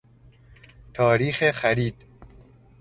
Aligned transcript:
تاریخ 0.93 1.51
خرید 1.51 1.95